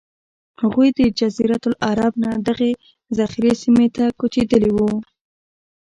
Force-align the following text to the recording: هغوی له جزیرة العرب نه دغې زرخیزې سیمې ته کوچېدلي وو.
هغوی 0.61 0.89
له 0.97 1.05
جزیرة 1.19 1.63
العرب 1.69 2.13
نه 2.23 2.31
دغې 2.47 2.71
زرخیزې 3.17 3.55
سیمې 3.63 3.87
ته 3.95 4.03
کوچېدلي 4.19 4.71
وو. 4.73 4.91